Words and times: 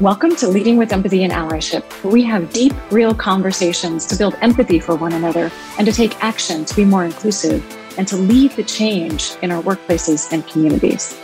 Welcome 0.00 0.34
to 0.36 0.48
Leading 0.48 0.78
with 0.78 0.92
Empathy 0.92 1.22
and 1.22 1.32
Allyship, 1.32 1.82
where 2.02 2.12
we 2.12 2.22
have 2.24 2.52
deep, 2.52 2.72
real 2.90 3.14
conversations 3.14 4.06
to 4.06 4.16
build 4.16 4.34
empathy 4.40 4.80
for 4.80 4.96
one 4.96 5.12
another 5.12 5.52
and 5.78 5.86
to 5.86 5.92
take 5.92 6.22
action 6.24 6.64
to 6.64 6.74
be 6.74 6.84
more 6.84 7.04
inclusive 7.04 7.62
and 7.98 8.08
to 8.08 8.16
lead 8.16 8.52
the 8.52 8.64
change 8.64 9.34
in 9.42 9.52
our 9.52 9.62
workplaces 9.62 10.32
and 10.32 10.46
communities. 10.48 11.20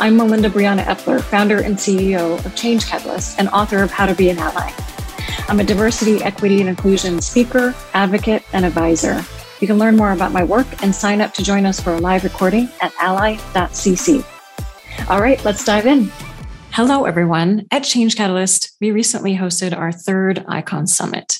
I'm 0.00 0.16
Melinda 0.16 0.48
Briana 0.48 0.82
Epler, 0.84 1.20
founder 1.20 1.60
and 1.60 1.76
CEO 1.76 2.44
of 2.44 2.56
Change 2.56 2.86
Catalyst 2.86 3.38
and 3.38 3.48
author 3.50 3.82
of 3.82 3.90
How 3.90 4.06
to 4.06 4.14
Be 4.14 4.30
an 4.30 4.38
Ally. 4.38 4.72
I'm 5.48 5.60
a 5.60 5.64
diversity, 5.64 6.22
equity, 6.22 6.60
and 6.60 6.70
inclusion 6.70 7.20
speaker, 7.20 7.74
advocate, 7.92 8.42
and 8.52 8.64
advisor. 8.64 9.22
You 9.60 9.66
can 9.66 9.78
learn 9.78 9.96
more 9.96 10.12
about 10.12 10.32
my 10.32 10.42
work 10.42 10.82
and 10.82 10.94
sign 10.94 11.20
up 11.20 11.34
to 11.34 11.44
join 11.44 11.66
us 11.66 11.80
for 11.80 11.94
a 11.94 11.98
live 11.98 12.24
recording 12.24 12.70
at 12.80 12.92
ally.cc. 12.98 14.24
All 15.08 15.20
right, 15.20 15.44
let's 15.44 15.64
dive 15.64 15.86
in. 15.86 16.10
Hello, 16.72 17.04
everyone. 17.04 17.66
At 17.72 17.82
Change 17.82 18.14
Catalyst, 18.14 18.76
we 18.80 18.92
recently 18.92 19.36
hosted 19.36 19.76
our 19.76 19.90
third 19.90 20.44
ICON 20.46 20.86
Summit. 20.86 21.36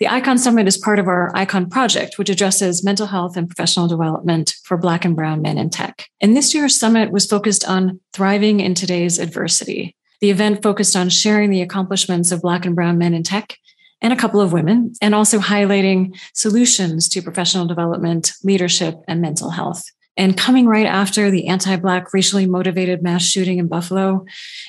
The 0.00 0.08
ICON 0.08 0.38
Summit 0.38 0.66
is 0.66 0.76
part 0.76 0.98
of 0.98 1.06
our 1.06 1.30
ICON 1.36 1.70
project, 1.70 2.18
which 2.18 2.28
addresses 2.28 2.82
mental 2.82 3.06
health 3.06 3.36
and 3.36 3.48
professional 3.48 3.86
development 3.86 4.54
for 4.64 4.76
Black 4.76 5.04
and 5.04 5.14
Brown 5.14 5.40
men 5.40 5.56
in 5.56 5.70
tech. 5.70 6.08
And 6.20 6.36
this 6.36 6.52
year's 6.52 6.78
summit 6.78 7.12
was 7.12 7.26
focused 7.26 7.64
on 7.64 8.00
thriving 8.12 8.58
in 8.58 8.74
today's 8.74 9.20
adversity. 9.20 9.94
The 10.20 10.30
event 10.30 10.64
focused 10.64 10.96
on 10.96 11.10
sharing 11.10 11.50
the 11.50 11.62
accomplishments 11.62 12.32
of 12.32 12.42
Black 12.42 12.66
and 12.66 12.74
Brown 12.74 12.98
men 12.98 13.14
in 13.14 13.22
tech 13.22 13.56
and 14.00 14.12
a 14.12 14.16
couple 14.16 14.40
of 14.40 14.52
women, 14.52 14.94
and 15.00 15.14
also 15.14 15.38
highlighting 15.38 16.18
solutions 16.34 17.08
to 17.10 17.22
professional 17.22 17.66
development, 17.66 18.32
leadership, 18.42 18.96
and 19.06 19.20
mental 19.20 19.50
health. 19.50 19.84
And 20.16 20.36
coming 20.36 20.66
right 20.66 20.86
after 20.86 21.30
the 21.30 21.46
anti 21.46 21.76
Black 21.76 22.12
racially 22.12 22.46
motivated 22.46 23.02
mass 23.02 23.22
shooting 23.22 23.58
in 23.58 23.68
Buffalo, 23.68 24.24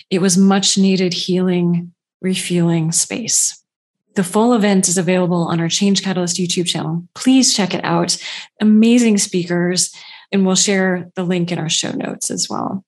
it 0.09 0.19
was 0.19 0.37
much 0.37 0.77
needed 0.77 1.13
healing, 1.13 1.93
refueling 2.21 2.91
space. 2.91 3.61
The 4.15 4.23
full 4.23 4.53
event 4.53 4.87
is 4.87 4.97
available 4.97 5.43
on 5.45 5.59
our 5.59 5.69
Change 5.69 6.03
Catalyst 6.03 6.37
YouTube 6.37 6.67
channel. 6.67 7.03
Please 7.15 7.53
check 7.53 7.73
it 7.73 7.83
out. 7.83 8.17
Amazing 8.61 9.17
speakers, 9.17 9.93
and 10.31 10.45
we'll 10.45 10.55
share 10.55 11.11
the 11.15 11.23
link 11.23 11.51
in 11.51 11.59
our 11.59 11.69
show 11.69 11.91
notes 11.91 12.29
as 12.29 12.47
well 12.49 12.85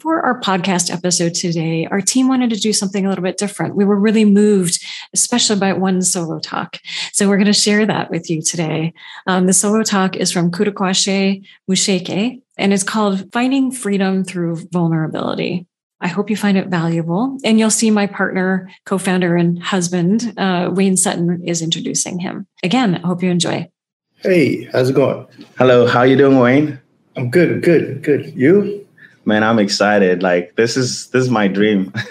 for 0.00 0.20
our 0.20 0.40
podcast 0.40 0.92
episode 0.92 1.34
today, 1.34 1.86
our 1.90 2.00
team 2.00 2.28
wanted 2.28 2.50
to 2.50 2.56
do 2.56 2.72
something 2.72 3.04
a 3.04 3.08
little 3.08 3.24
bit 3.24 3.38
different. 3.38 3.76
We 3.76 3.84
were 3.84 3.98
really 3.98 4.24
moved, 4.24 4.84
especially 5.12 5.58
by 5.58 5.72
one 5.72 6.02
solo 6.02 6.38
talk. 6.38 6.78
So 7.12 7.28
we're 7.28 7.36
going 7.36 7.46
to 7.46 7.52
share 7.52 7.86
that 7.86 8.10
with 8.10 8.30
you 8.30 8.42
today. 8.42 8.92
Um, 9.26 9.46
the 9.46 9.52
solo 9.52 9.82
talk 9.82 10.16
is 10.16 10.32
from 10.32 10.50
Kudakwashe 10.50 11.44
Musheke, 11.70 12.42
and 12.56 12.72
it's 12.72 12.82
called 12.82 13.32
Finding 13.32 13.70
Freedom 13.70 14.24
Through 14.24 14.68
Vulnerability. 14.70 15.66
I 16.00 16.08
hope 16.08 16.28
you 16.28 16.36
find 16.36 16.58
it 16.58 16.68
valuable. 16.68 17.38
And 17.42 17.58
you'll 17.58 17.70
see 17.70 17.90
my 17.90 18.06
partner, 18.06 18.70
co 18.84 18.98
founder, 18.98 19.34
and 19.34 19.62
husband, 19.62 20.34
uh, 20.36 20.70
Wayne 20.72 20.96
Sutton, 20.96 21.42
is 21.46 21.62
introducing 21.62 22.18
him. 22.18 22.46
Again, 22.62 22.96
I 22.96 23.06
hope 23.06 23.22
you 23.22 23.30
enjoy. 23.30 23.70
Hey, 24.18 24.64
how's 24.72 24.90
it 24.90 24.94
going? 24.94 25.26
Hello, 25.58 25.86
how 25.86 26.00
are 26.00 26.06
you 26.06 26.16
doing, 26.16 26.38
Wayne? 26.38 26.80
I'm 27.16 27.30
good, 27.30 27.62
good, 27.62 28.02
good. 28.02 28.34
You? 28.34 28.85
Man, 29.26 29.42
I'm 29.42 29.58
excited. 29.58 30.22
Like 30.22 30.56
this 30.56 30.76
is 30.76 31.08
this 31.10 31.24
is 31.24 31.30
my 31.30 31.48
dream. 31.48 31.92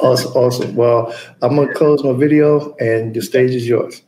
awesome, 0.00 0.32
awesome. 0.32 0.76
Well, 0.76 1.14
I'm 1.40 1.56
gonna 1.56 1.74
close 1.74 2.04
my 2.04 2.12
video, 2.12 2.76
and 2.76 3.14
the 3.14 3.22
stage 3.22 3.50
is 3.50 3.66
yours. 3.66 4.02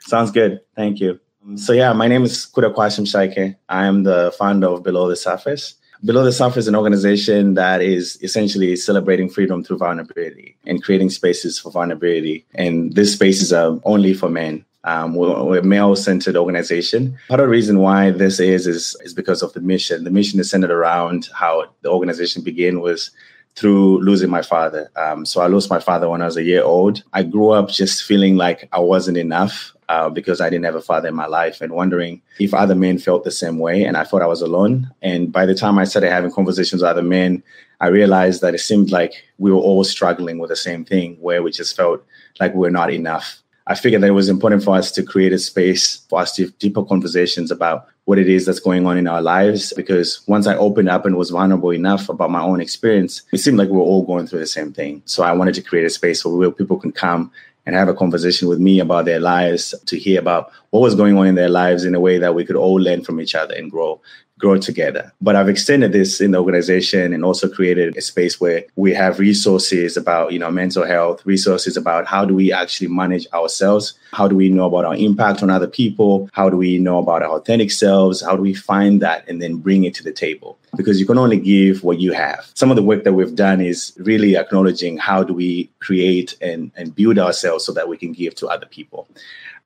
Sounds 0.00 0.30
good. 0.30 0.60
Thank 0.76 1.00
you. 1.00 1.18
Um, 1.44 1.56
so 1.58 1.72
yeah, 1.72 1.92
my 1.92 2.06
name 2.06 2.22
is 2.22 2.46
Kuda 2.46 2.74
Kwashim 2.74 3.06
Shaike. 3.06 3.56
I 3.68 3.86
am 3.86 4.04
the 4.04 4.32
founder 4.38 4.68
of 4.68 4.82
Below 4.84 5.08
the 5.08 5.16
Surface. 5.16 5.74
Below 6.04 6.24
the 6.24 6.32
Surface 6.32 6.64
is 6.64 6.68
an 6.68 6.76
organization 6.76 7.54
that 7.54 7.80
is 7.80 8.22
essentially 8.22 8.76
celebrating 8.76 9.30
freedom 9.30 9.64
through 9.64 9.78
vulnerability 9.78 10.56
and 10.66 10.82
creating 10.82 11.10
spaces 11.10 11.58
for 11.58 11.72
vulnerability. 11.72 12.44
And 12.54 12.94
these 12.94 13.14
spaces 13.14 13.52
are 13.52 13.72
uh, 13.72 13.78
only 13.84 14.12
for 14.12 14.28
men. 14.28 14.64
Um, 14.86 15.14
we're, 15.14 15.42
we're 15.42 15.58
a 15.58 15.62
male-centered 15.62 16.36
organization. 16.36 17.18
Part 17.28 17.40
of 17.40 17.46
the 17.46 17.50
reason 17.50 17.80
why 17.80 18.12
this 18.12 18.40
is, 18.40 18.66
is 18.66 18.96
is 19.02 19.12
because 19.12 19.42
of 19.42 19.52
the 19.52 19.60
mission. 19.60 20.04
The 20.04 20.10
mission 20.10 20.40
is 20.40 20.48
centered 20.48 20.70
around 20.70 21.28
how 21.34 21.68
the 21.82 21.90
organization 21.90 22.42
began 22.42 22.80
was 22.80 23.10
through 23.56 24.00
losing 24.02 24.30
my 24.30 24.42
father. 24.42 24.90
Um, 24.96 25.24
so 25.24 25.40
I 25.40 25.46
lost 25.46 25.70
my 25.70 25.80
father 25.80 26.08
when 26.08 26.22
I 26.22 26.26
was 26.26 26.36
a 26.36 26.42
year 26.42 26.62
old. 26.62 27.02
I 27.14 27.22
grew 27.22 27.50
up 27.50 27.70
just 27.70 28.04
feeling 28.04 28.36
like 28.36 28.68
I 28.72 28.80
wasn't 28.80 29.16
enough 29.16 29.74
uh, 29.88 30.10
because 30.10 30.40
I 30.40 30.50
didn't 30.50 30.66
have 30.66 30.74
a 30.74 30.82
father 30.82 31.08
in 31.08 31.14
my 31.14 31.26
life 31.26 31.60
and 31.60 31.72
wondering 31.72 32.20
if 32.38 32.52
other 32.52 32.74
men 32.74 32.98
felt 32.98 33.24
the 33.24 33.30
same 33.30 33.58
way. 33.58 33.84
And 33.84 33.96
I 33.96 34.04
thought 34.04 34.22
I 34.22 34.26
was 34.26 34.42
alone. 34.42 34.90
And 35.00 35.32
by 35.32 35.46
the 35.46 35.54
time 35.54 35.78
I 35.78 35.84
started 35.84 36.10
having 36.10 36.30
conversations 36.30 36.82
with 36.82 36.90
other 36.90 37.02
men, 37.02 37.42
I 37.80 37.88
realized 37.88 38.42
that 38.42 38.54
it 38.54 38.60
seemed 38.60 38.90
like 38.90 39.14
we 39.38 39.50
were 39.50 39.58
all 39.58 39.84
struggling 39.84 40.38
with 40.38 40.50
the 40.50 40.56
same 40.56 40.84
thing 40.84 41.16
where 41.20 41.42
we 41.42 41.50
just 41.50 41.76
felt 41.76 42.04
like 42.40 42.52
we 42.52 42.60
we're 42.60 42.70
not 42.70 42.92
enough. 42.92 43.42
I 43.68 43.74
figured 43.74 44.02
that 44.02 44.08
it 44.08 44.12
was 44.12 44.28
important 44.28 44.62
for 44.62 44.76
us 44.76 44.92
to 44.92 45.02
create 45.02 45.32
a 45.32 45.38
space 45.38 45.96
for 46.08 46.20
us 46.20 46.32
to 46.36 46.44
have 46.44 46.58
deeper 46.58 46.84
conversations 46.84 47.50
about 47.50 47.88
what 48.04 48.18
it 48.18 48.28
is 48.28 48.46
that's 48.46 48.60
going 48.60 48.86
on 48.86 48.96
in 48.96 49.08
our 49.08 49.20
lives. 49.20 49.72
Because 49.72 50.20
once 50.28 50.46
I 50.46 50.56
opened 50.56 50.88
up 50.88 51.04
and 51.04 51.16
was 51.16 51.30
vulnerable 51.30 51.72
enough 51.72 52.08
about 52.08 52.30
my 52.30 52.40
own 52.40 52.60
experience, 52.60 53.22
it 53.32 53.38
seemed 53.38 53.58
like 53.58 53.68
we 53.68 53.76
were 53.76 53.82
all 53.82 54.04
going 54.04 54.28
through 54.28 54.38
the 54.38 54.46
same 54.46 54.72
thing. 54.72 55.02
So 55.04 55.24
I 55.24 55.32
wanted 55.32 55.54
to 55.56 55.62
create 55.62 55.84
a 55.84 55.90
space 55.90 56.24
where 56.24 56.50
people 56.52 56.78
can 56.78 56.92
come 56.92 57.32
and 57.66 57.74
have 57.74 57.88
a 57.88 57.94
conversation 57.94 58.46
with 58.46 58.60
me 58.60 58.78
about 58.78 59.06
their 59.06 59.18
lives, 59.18 59.74
to 59.86 59.98
hear 59.98 60.20
about 60.20 60.52
what 60.70 60.78
was 60.78 60.94
going 60.94 61.18
on 61.18 61.26
in 61.26 61.34
their 61.34 61.48
lives 61.48 61.84
in 61.84 61.96
a 61.96 62.00
way 62.00 62.16
that 62.18 62.36
we 62.36 62.44
could 62.44 62.54
all 62.54 62.76
learn 62.76 63.02
from 63.02 63.20
each 63.20 63.34
other 63.34 63.54
and 63.54 63.72
grow 63.72 64.00
grow 64.38 64.58
together. 64.58 65.12
But 65.20 65.34
I've 65.34 65.48
extended 65.48 65.92
this 65.92 66.20
in 66.20 66.32
the 66.32 66.38
organization 66.38 67.12
and 67.12 67.24
also 67.24 67.48
created 67.48 67.96
a 67.96 68.02
space 68.02 68.38
where 68.40 68.64
we 68.76 68.92
have 68.92 69.18
resources 69.18 69.96
about, 69.96 70.32
you 70.32 70.38
know, 70.38 70.50
mental 70.50 70.84
health, 70.84 71.24
resources 71.24 71.76
about 71.76 72.06
how 72.06 72.24
do 72.24 72.34
we 72.34 72.52
actually 72.52 72.88
manage 72.88 73.26
ourselves? 73.32 73.94
How 74.12 74.28
do 74.28 74.36
we 74.36 74.50
know 74.50 74.66
about 74.66 74.84
our 74.84 74.96
impact 74.96 75.42
on 75.42 75.50
other 75.50 75.66
people? 75.66 76.28
How 76.32 76.50
do 76.50 76.56
we 76.56 76.78
know 76.78 76.98
about 76.98 77.22
our 77.22 77.38
authentic 77.38 77.70
selves? 77.70 78.20
How 78.20 78.36
do 78.36 78.42
we 78.42 78.52
find 78.52 79.00
that 79.00 79.26
and 79.28 79.40
then 79.40 79.56
bring 79.56 79.84
it 79.84 79.94
to 79.94 80.04
the 80.04 80.12
table? 80.12 80.58
Because 80.76 81.00
you 81.00 81.06
can 81.06 81.16
only 81.16 81.38
give 81.38 81.82
what 81.82 81.98
you 82.00 82.12
have. 82.12 82.50
Some 82.52 82.70
of 82.70 82.76
the 82.76 82.82
work 82.82 83.04
that 83.04 83.14
we've 83.14 83.34
done 83.34 83.62
is 83.62 83.94
really 83.96 84.36
acknowledging 84.36 84.98
how 84.98 85.22
do 85.22 85.32
we 85.32 85.70
create 85.78 86.36
and, 86.42 86.70
and 86.76 86.94
build 86.94 87.18
ourselves 87.18 87.64
so 87.64 87.72
that 87.72 87.88
we 87.88 87.96
can 87.96 88.12
give 88.12 88.34
to 88.36 88.48
other 88.48 88.66
people. 88.66 89.08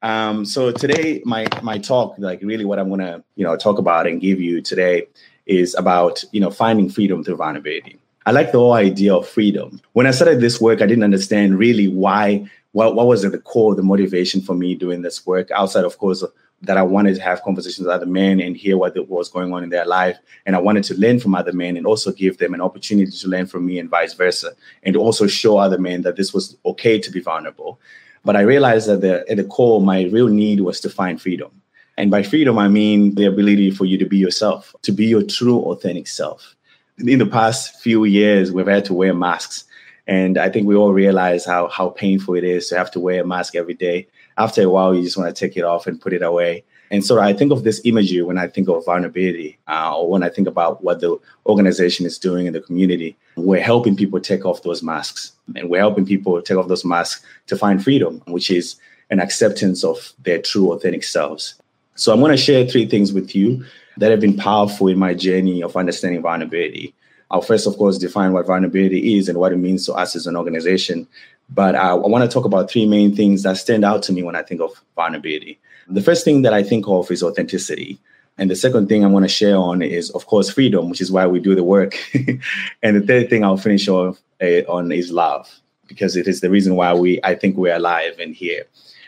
Um, 0.02 0.44
so 0.44 0.72
today, 0.72 1.22
my 1.24 1.46
my 1.62 1.78
talk, 1.78 2.14
like 2.18 2.40
really, 2.42 2.64
what 2.64 2.78
I'm 2.78 2.88
gonna 2.88 3.22
you 3.36 3.44
know 3.44 3.56
talk 3.56 3.78
about 3.78 4.06
and 4.06 4.20
give 4.20 4.40
you 4.40 4.60
today 4.62 5.06
is 5.46 5.74
about 5.74 6.24
you 6.32 6.40
know 6.40 6.50
finding 6.50 6.88
freedom 6.88 7.22
through 7.22 7.36
vulnerability. 7.36 7.98
I 8.26 8.32
like 8.32 8.52
the 8.52 8.58
whole 8.58 8.74
idea 8.74 9.14
of 9.14 9.28
freedom. 9.28 9.80
When 9.92 10.06
I 10.06 10.10
started 10.10 10.40
this 10.40 10.60
work, 10.60 10.82
I 10.82 10.86
didn't 10.86 11.04
understand 11.04 11.58
really 11.58 11.88
why. 11.88 12.48
What, 12.72 12.94
what 12.94 13.08
was 13.08 13.24
at 13.24 13.32
the 13.32 13.38
core, 13.38 13.74
the 13.74 13.82
motivation 13.82 14.40
for 14.40 14.54
me 14.54 14.76
doing 14.76 15.02
this 15.02 15.26
work, 15.26 15.50
outside, 15.50 15.84
of 15.84 15.98
course, 15.98 16.22
that 16.62 16.76
I 16.76 16.82
wanted 16.82 17.16
to 17.16 17.22
have 17.22 17.42
conversations 17.42 17.84
with 17.84 17.92
other 17.92 18.06
men 18.06 18.38
and 18.38 18.56
hear 18.56 18.76
what 18.76 18.94
was 19.08 19.28
going 19.28 19.52
on 19.52 19.64
in 19.64 19.70
their 19.70 19.86
life. 19.86 20.18
And 20.46 20.54
I 20.54 20.60
wanted 20.60 20.84
to 20.84 20.94
learn 20.94 21.18
from 21.18 21.34
other 21.34 21.52
men 21.52 21.76
and 21.76 21.84
also 21.84 22.12
give 22.12 22.38
them 22.38 22.54
an 22.54 22.60
opportunity 22.60 23.10
to 23.10 23.28
learn 23.28 23.46
from 23.46 23.66
me 23.66 23.80
and 23.80 23.90
vice 23.90 24.14
versa. 24.14 24.52
And 24.84 24.94
also 24.94 25.26
show 25.26 25.58
other 25.58 25.78
men 25.78 26.02
that 26.02 26.14
this 26.14 26.32
was 26.32 26.56
okay 26.64 27.00
to 27.00 27.10
be 27.10 27.18
vulnerable. 27.18 27.80
But 28.24 28.36
I 28.36 28.40
realized 28.42 28.88
that 28.88 29.00
the, 29.00 29.24
at 29.30 29.36
the 29.36 29.44
core, 29.44 29.80
my 29.80 30.04
real 30.04 30.28
need 30.28 30.60
was 30.60 30.80
to 30.80 30.90
find 30.90 31.20
freedom. 31.20 31.50
And 31.96 32.10
by 32.10 32.22
freedom, 32.22 32.58
I 32.58 32.68
mean 32.68 33.14
the 33.14 33.26
ability 33.26 33.70
for 33.70 33.84
you 33.84 33.98
to 33.98 34.06
be 34.06 34.16
yourself, 34.16 34.74
to 34.82 34.92
be 34.92 35.06
your 35.06 35.22
true, 35.22 35.58
authentic 35.60 36.06
self. 36.06 36.54
In 36.98 37.18
the 37.18 37.26
past 37.26 37.80
few 37.80 38.04
years, 38.04 38.52
we've 38.52 38.66
had 38.66 38.84
to 38.86 38.94
wear 38.94 39.14
masks. 39.14 39.64
And 40.06 40.38
I 40.38 40.48
think 40.48 40.66
we 40.66 40.74
all 40.74 40.92
realize 40.92 41.44
how, 41.44 41.68
how 41.68 41.90
painful 41.90 42.34
it 42.34 42.44
is 42.44 42.68
to 42.68 42.78
have 42.78 42.90
to 42.92 43.00
wear 43.00 43.22
a 43.22 43.26
mask 43.26 43.54
every 43.54 43.74
day. 43.74 44.08
After 44.38 44.62
a 44.62 44.68
while, 44.68 44.94
you 44.94 45.02
just 45.02 45.16
want 45.16 45.34
to 45.34 45.38
take 45.38 45.56
it 45.56 45.64
off 45.64 45.86
and 45.86 46.00
put 46.00 46.12
it 46.12 46.22
away. 46.22 46.64
And 46.90 47.04
so 47.04 47.20
I 47.20 47.32
think 47.32 47.52
of 47.52 47.62
this 47.62 47.80
imagery 47.84 48.22
when 48.22 48.36
I 48.36 48.48
think 48.48 48.68
of 48.68 48.84
vulnerability 48.84 49.58
uh, 49.68 49.96
or 49.96 50.10
when 50.10 50.22
I 50.24 50.28
think 50.28 50.48
about 50.48 50.82
what 50.82 51.00
the 51.00 51.16
organization 51.46 52.04
is 52.04 52.18
doing 52.18 52.46
in 52.46 52.52
the 52.52 52.60
community. 52.60 53.16
We're 53.36 53.62
helping 53.62 53.96
people 53.96 54.18
take 54.20 54.44
off 54.44 54.62
those 54.62 54.82
masks 54.82 55.32
and 55.54 55.70
we're 55.70 55.80
helping 55.80 56.04
people 56.04 56.42
take 56.42 56.56
off 56.56 56.68
those 56.68 56.84
masks 56.84 57.24
to 57.46 57.56
find 57.56 57.82
freedom, 57.82 58.22
which 58.26 58.50
is 58.50 58.76
an 59.10 59.20
acceptance 59.20 59.84
of 59.84 60.12
their 60.22 60.40
true, 60.40 60.72
authentic 60.72 61.04
selves. 61.04 61.54
So 61.94 62.12
I'm 62.12 62.20
going 62.20 62.32
to 62.32 62.36
share 62.36 62.66
three 62.66 62.86
things 62.86 63.12
with 63.12 63.36
you 63.36 63.64
that 63.98 64.10
have 64.10 64.20
been 64.20 64.36
powerful 64.36 64.88
in 64.88 64.98
my 64.98 65.14
journey 65.14 65.62
of 65.62 65.76
understanding 65.76 66.22
vulnerability. 66.22 66.94
I'll 67.30 67.42
first, 67.42 67.66
of 67.66 67.76
course, 67.76 67.98
define 67.98 68.32
what 68.32 68.46
vulnerability 68.46 69.16
is 69.16 69.28
and 69.28 69.38
what 69.38 69.52
it 69.52 69.58
means 69.58 69.86
to 69.86 69.92
us 69.92 70.16
as 70.16 70.26
an 70.26 70.36
organization. 70.36 71.06
But 71.50 71.74
uh, 71.74 71.78
I 71.78 71.94
want 71.94 72.28
to 72.28 72.32
talk 72.32 72.44
about 72.44 72.70
three 72.70 72.86
main 72.86 73.14
things 73.14 73.42
that 73.44 73.56
stand 73.56 73.84
out 73.84 74.02
to 74.04 74.12
me 74.12 74.22
when 74.22 74.34
I 74.34 74.42
think 74.42 74.60
of 74.60 74.82
vulnerability. 74.96 75.60
The 75.90 76.02
first 76.02 76.24
thing 76.24 76.42
that 76.42 76.54
I 76.54 76.62
think 76.62 76.86
of 76.88 77.10
is 77.10 77.22
authenticity. 77.22 77.98
And 78.38 78.50
the 78.50 78.56
second 78.56 78.88
thing 78.88 79.04
I 79.04 79.08
want 79.08 79.24
to 79.24 79.28
share 79.28 79.56
on 79.56 79.82
is, 79.82 80.10
of 80.10 80.26
course, 80.26 80.48
freedom, 80.50 80.88
which 80.88 81.00
is 81.00 81.12
why 81.12 81.26
we 81.26 81.40
do 81.40 81.54
the 81.54 81.64
work. 81.64 81.98
and 82.82 82.96
the 82.96 83.06
third 83.06 83.28
thing 83.28 83.44
I'll 83.44 83.56
finish 83.56 83.88
off 83.88 84.18
uh, 84.40 84.62
on 84.68 84.92
is 84.92 85.10
love, 85.10 85.50
because 85.88 86.16
it 86.16 86.26
is 86.26 86.40
the 86.40 86.48
reason 86.48 86.76
why 86.76 86.94
we, 86.94 87.20
I 87.22 87.34
think, 87.34 87.56
we're 87.56 87.74
alive 87.74 88.18
and 88.18 88.34
here. 88.34 88.64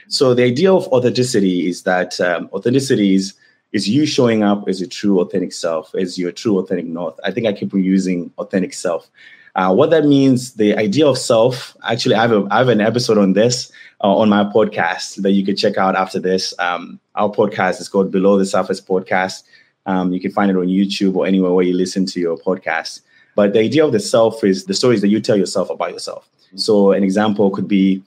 So 0.08 0.34
the 0.34 0.44
idea 0.44 0.73
of 0.73 0.87
authenticity 0.88 1.69
is 1.69 1.84
that 1.84 2.20
um, 2.20 2.50
authenticity 2.52 3.14
is 3.14 3.35
is 3.73 3.88
you 3.88 4.05
showing 4.05 4.43
up 4.43 4.69
as 4.69 4.82
a 4.82 4.87
true 4.87 5.19
authentic 5.20 5.50
self, 5.50 5.94
as 5.94 6.19
your 6.19 6.31
true 6.31 6.58
authentic 6.58 6.85
north. 6.85 7.19
I 7.25 7.31
think 7.31 7.46
I 7.46 7.55
keep 7.55 7.73
using 7.73 8.31
authentic 8.37 8.75
self 8.75 9.11
Uh, 9.54 9.75
what 9.75 9.90
that 9.90 10.06
means, 10.06 10.54
the 10.54 10.75
idea 10.76 11.06
of 11.06 11.19
self. 11.19 11.76
Actually, 11.84 12.14
I 12.14 12.22
have 12.22 12.32
a, 12.32 12.49
I 12.50 12.58
have 12.58 12.69
an 12.69 12.81
episode 12.81 13.19
on 13.19 13.34
this 13.34 13.70
uh, 14.02 14.14
on 14.14 14.28
my 14.28 14.44
podcast 14.44 15.16
that 15.22 15.32
you 15.32 15.44
could 15.44 15.58
check 15.58 15.76
out 15.76 15.94
after 15.94 16.19
this. 16.19 16.54
Um, 16.58 16.99
our 17.14 17.31
podcast 17.31 17.81
is 17.81 17.88
called 17.88 18.10
Below 18.10 18.38
the 18.38 18.46
Surface 18.46 18.81
Podcast. 18.81 19.43
Um, 19.84 20.12
you 20.12 20.20
can 20.20 20.31
find 20.31 20.50
it 20.50 20.56
on 20.56 20.69
YouTube 20.69 21.16
or 21.16 21.26
anywhere 21.26 21.52
where 21.52 21.64
you 21.64 21.75
listen 21.75 22.06
to 22.06 22.20
your 22.20 22.38
podcast. 22.38 23.02
But 23.34 23.52
the 23.52 23.60
idea 23.60 23.84
of 23.84 23.93
the 23.93 24.00
self 24.00 24.43
is 24.44 24.64
the 24.64 24.75
stories 24.75 25.00
that 25.02 25.08
you 25.08 25.20
tell 25.20 25.37
yourself 25.37 25.70
about 25.70 25.93
yourself. 25.93 26.28
So 26.54 26.93
an 26.93 27.02
example 27.02 27.50
could 27.50 27.66
be, 27.66 28.02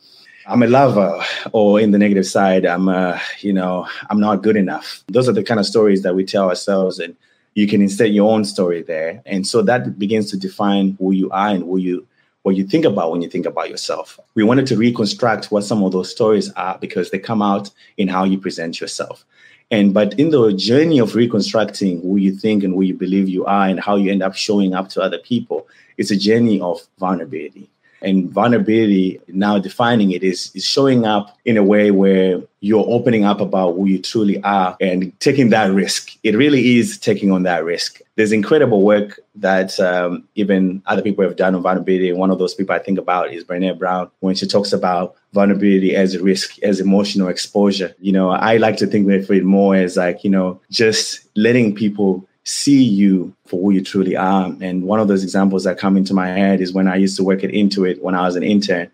I'm 0.47 0.61
a 0.61 0.67
lover, 0.67 1.23
or 1.51 1.79
in 1.79 1.91
the 1.91 1.97
negative 1.97 2.27
side, 2.27 2.65
I'm 2.65 2.87
a, 2.87 3.19
you 3.39 3.51
know, 3.51 3.87
I'm 4.09 4.19
not 4.19 4.43
good 4.43 4.55
enough. 4.55 5.03
Those 5.07 5.27
are 5.27 5.33
the 5.33 5.43
kind 5.43 5.59
of 5.59 5.65
stories 5.65 6.03
that 6.03 6.15
we 6.15 6.23
tell 6.23 6.47
ourselves, 6.49 6.99
and 6.99 7.15
you 7.55 7.67
can 7.67 7.81
insert 7.81 8.11
your 8.11 8.31
own 8.31 8.45
story 8.45 8.83
there. 8.83 9.21
And 9.25 9.47
so 9.47 9.61
that 9.63 9.97
begins 9.97 10.29
to 10.31 10.37
define 10.37 10.95
who 10.99 11.11
you 11.13 11.31
are 11.31 11.49
and 11.49 11.63
who 11.63 11.77
you 11.77 12.07
what 12.43 12.55
you 12.55 12.63
think 12.63 12.85
about 12.85 13.11
when 13.11 13.23
you 13.23 13.29
think 13.29 13.47
about 13.47 13.71
yourself. 13.71 14.19
We 14.35 14.43
wanted 14.43 14.67
to 14.67 14.77
reconstruct 14.77 15.51
what 15.51 15.63
some 15.63 15.83
of 15.83 15.91
those 15.91 16.11
stories 16.11 16.51
are 16.51 16.77
because 16.77 17.09
they 17.09 17.17
come 17.17 17.41
out 17.41 17.71
in 17.97 18.07
how 18.07 18.23
you 18.23 18.37
present 18.37 18.79
yourself. 18.79 19.25
And 19.71 19.95
but 19.95 20.19
in 20.19 20.29
the 20.29 20.53
journey 20.53 20.99
of 20.99 21.15
reconstructing 21.15 22.01
who 22.01 22.17
you 22.17 22.35
think 22.35 22.63
and 22.63 22.73
who 22.73 22.83
you 22.83 22.93
believe 22.93 23.27
you 23.27 23.45
are 23.45 23.67
and 23.67 23.79
how 23.79 23.95
you 23.95 24.11
end 24.11 24.21
up 24.21 24.35
showing 24.35 24.75
up 24.75 24.89
to 24.89 25.01
other 25.01 25.17
people, 25.17 25.67
it's 25.97 26.11
a 26.11 26.15
journey 26.15 26.61
of 26.61 26.81
vulnerability. 26.99 27.67
And 28.01 28.29
vulnerability, 28.29 29.19
now 29.27 29.57
defining 29.57 30.11
it, 30.11 30.23
is, 30.23 30.51
is 30.53 30.65
showing 30.65 31.05
up 31.05 31.37
in 31.45 31.57
a 31.57 31.63
way 31.63 31.91
where 31.91 32.41
you're 32.59 32.85
opening 32.87 33.25
up 33.25 33.39
about 33.39 33.75
who 33.75 33.87
you 33.87 34.01
truly 34.01 34.41
are 34.43 34.75
and 34.79 35.17
taking 35.19 35.49
that 35.49 35.71
risk. 35.71 36.15
It 36.23 36.35
really 36.35 36.77
is 36.77 36.97
taking 36.97 37.31
on 37.31 37.43
that 37.43 37.63
risk. 37.63 38.01
There's 38.15 38.31
incredible 38.31 38.81
work 38.83 39.19
that 39.35 39.79
um, 39.79 40.27
even 40.35 40.81
other 40.85 41.01
people 41.01 41.23
have 41.23 41.35
done 41.35 41.55
on 41.55 41.61
vulnerability. 41.61 42.09
And 42.09 42.19
one 42.19 42.31
of 42.31 42.39
those 42.39 42.53
people 42.53 42.75
I 42.75 42.79
think 42.79 42.99
about 42.99 43.33
is 43.33 43.43
Brené 43.43 43.77
Brown 43.77 44.09
when 44.19 44.35
she 44.35 44.47
talks 44.47 44.71
about 44.71 45.15
vulnerability 45.33 45.95
as 45.95 46.15
a 46.15 46.23
risk, 46.23 46.61
as 46.63 46.79
emotional 46.79 47.27
exposure. 47.27 47.95
You 47.99 48.13
know, 48.13 48.29
I 48.29 48.57
like 48.57 48.77
to 48.77 48.87
think 48.87 49.09
of 49.09 49.31
it 49.31 49.43
more 49.43 49.75
as 49.75 49.97
like, 49.97 50.23
you 50.23 50.29
know, 50.29 50.61
just 50.69 51.25
letting 51.35 51.75
people 51.75 52.27
see 52.45 52.83
you 52.83 53.35
for 53.47 53.59
who 53.59 53.71
you 53.71 53.83
truly 53.83 54.15
are. 54.15 54.55
And 54.61 54.83
one 54.83 54.99
of 54.99 55.07
those 55.07 55.23
examples 55.23 55.63
that 55.65 55.77
come 55.77 55.97
into 55.97 56.13
my 56.13 56.27
head 56.27 56.61
is 56.61 56.71
when 56.71 56.87
I 56.87 56.95
used 56.95 57.17
to 57.17 57.23
work 57.23 57.43
at 57.43 57.49
Intuit 57.49 58.01
when 58.01 58.15
I 58.15 58.21
was 58.21 58.35
an 58.35 58.43
intern. 58.43 58.89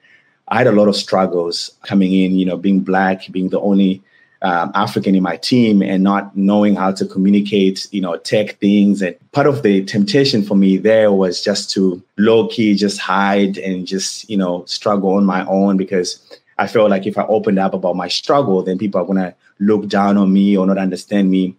I 0.48 0.58
had 0.58 0.68
a 0.68 0.72
lot 0.72 0.88
of 0.88 0.96
struggles 0.96 1.72
coming 1.84 2.14
in, 2.14 2.36
you 2.36 2.46
know, 2.46 2.58
being 2.58 2.80
black, 2.80 3.32
being 3.32 3.50
the 3.50 3.60
only 3.60 4.02
um, 4.42 4.72
African 4.74 5.16
in 5.16 5.24
my 5.24 5.38
team 5.38 5.82
and 5.82 6.04
not 6.04 6.36
knowing 6.36 6.76
how 6.76 6.92
to 6.94 7.06
communicate, 7.06 7.88
you 7.92 8.02
know, 8.02 8.18
tech 8.18 8.58
things. 8.60 9.02
And 9.02 9.16
part 9.34 9.48
of 9.48 9.64
the 9.64 9.84
temptation 9.86 10.44
for 10.44 10.56
me 10.56 10.78
there 10.78 11.12
was 11.12 11.42
just 11.42 11.70
to 11.72 12.02
low 12.18 12.48
key 12.48 12.76
just 12.76 13.00
hide 13.00 13.58
and 13.58 13.86
just, 13.86 14.30
you 14.30 14.38
know, 14.38 14.66
struggle 14.66 15.14
on 15.14 15.26
my 15.26 15.46
own 15.46 15.78
because 15.78 16.20
I 16.58 16.68
felt 16.68 16.90
like 16.90 17.06
if 17.06 17.18
I 17.18 17.24
opened 17.24 17.60
up 17.60 17.74
about 17.74 17.96
my 17.96 18.08
struggle, 18.08 18.64
then 18.64 18.78
people 18.78 19.02
are 19.02 19.06
going 19.06 19.20
to 19.20 19.36
look 19.60 19.88
down 19.88 20.18
on 20.18 20.34
me 20.34 20.58
or 20.58 20.66
not 20.66 20.78
understand 20.78 21.30
me. 21.30 21.56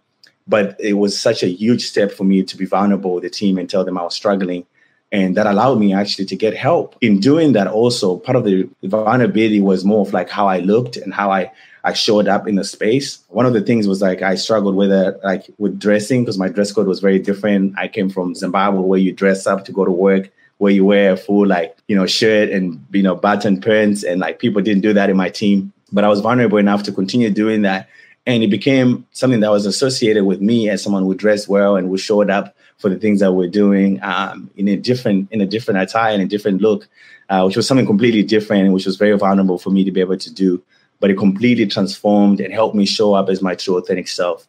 But 0.47 0.75
it 0.79 0.93
was 0.93 1.19
such 1.19 1.43
a 1.43 1.47
huge 1.47 1.83
step 1.83 2.11
for 2.11 2.23
me 2.23 2.43
to 2.43 2.57
be 2.57 2.65
vulnerable 2.65 3.13
with 3.15 3.23
the 3.23 3.29
team 3.29 3.57
and 3.57 3.69
tell 3.69 3.85
them 3.85 3.97
I 3.97 4.03
was 4.03 4.15
struggling. 4.15 4.65
And 5.13 5.37
that 5.37 5.45
allowed 5.45 5.79
me 5.79 5.93
actually 5.93 6.25
to 6.25 6.35
get 6.35 6.55
help. 6.55 6.95
In 6.99 7.19
doing 7.19 7.53
that, 7.53 7.67
also, 7.67 8.17
part 8.17 8.35
of 8.35 8.45
the 8.45 8.67
vulnerability 8.81 9.61
was 9.61 9.85
more 9.85 10.01
of 10.01 10.11
like 10.11 10.27
how 10.27 10.47
I 10.47 10.57
looked 10.57 10.97
and 10.97 11.13
how 11.13 11.29
I, 11.29 11.51
I 11.83 11.93
showed 11.93 12.27
up 12.27 12.47
in 12.47 12.55
the 12.55 12.63
space. 12.63 13.19
One 13.29 13.45
of 13.45 13.53
the 13.53 13.61
things 13.61 13.87
was 13.87 14.01
like 14.01 14.23
I 14.23 14.33
struggled 14.33 14.75
with 14.75 14.91
it, 14.91 15.19
like 15.23 15.45
with 15.59 15.79
dressing, 15.79 16.23
because 16.23 16.39
my 16.39 16.49
dress 16.49 16.71
code 16.71 16.87
was 16.87 16.99
very 16.99 17.19
different. 17.19 17.77
I 17.77 17.89
came 17.89 18.09
from 18.09 18.33
Zimbabwe 18.33 18.81
where 18.81 18.99
you 18.99 19.11
dress 19.11 19.45
up 19.45 19.65
to 19.65 19.71
go 19.71 19.85
to 19.85 19.91
work, 19.91 20.31
where 20.57 20.71
you 20.71 20.83
wear 20.83 21.13
a 21.13 21.17
full 21.17 21.45
like, 21.45 21.77
you 21.87 21.95
know, 21.95 22.07
shirt 22.07 22.49
and 22.49 22.83
you 22.91 23.03
know, 23.03 23.15
button 23.15 23.61
pants. 23.61 24.03
And 24.03 24.19
like 24.19 24.39
people 24.39 24.63
didn't 24.63 24.81
do 24.81 24.93
that 24.93 25.11
in 25.11 25.15
my 25.15 25.29
team. 25.29 25.71
But 25.91 26.03
I 26.03 26.07
was 26.07 26.21
vulnerable 26.21 26.57
enough 26.57 26.81
to 26.83 26.91
continue 26.91 27.29
doing 27.29 27.61
that 27.61 27.87
and 28.25 28.43
it 28.43 28.49
became 28.49 29.05
something 29.11 29.41
that 29.41 29.51
was 29.51 29.65
associated 29.65 30.25
with 30.25 30.41
me 30.41 30.69
as 30.69 30.81
someone 30.81 31.03
who 31.03 31.13
dressed 31.13 31.47
well 31.49 31.75
and 31.75 31.89
who 31.89 31.97
showed 31.97 32.29
up 32.29 32.55
for 32.77 32.89
the 32.89 32.97
things 32.97 33.19
that 33.19 33.33
we're 33.33 33.49
doing 33.49 34.01
um, 34.01 34.49
in 34.55 34.67
a 34.67 34.77
different 34.77 35.31
in 35.31 35.41
a 35.41 35.45
different 35.45 35.81
attire 35.81 36.13
and 36.13 36.23
a 36.23 36.25
different 36.25 36.61
look, 36.61 36.87
uh, 37.29 37.43
which 37.43 37.57
was 37.57 37.67
something 37.67 37.85
completely 37.85 38.23
different, 38.23 38.71
which 38.73 38.85
was 38.85 38.95
very 38.95 39.17
vulnerable 39.17 39.57
for 39.57 39.69
me 39.69 39.83
to 39.83 39.91
be 39.91 39.99
able 39.99 40.17
to 40.17 40.33
do. 40.33 40.61
But 40.99 41.09
it 41.09 41.17
completely 41.17 41.65
transformed 41.65 42.39
and 42.39 42.53
helped 42.53 42.75
me 42.75 42.85
show 42.85 43.13
up 43.13 43.29
as 43.29 43.41
my 43.41 43.55
true 43.55 43.77
authentic 43.77 44.07
self. 44.07 44.47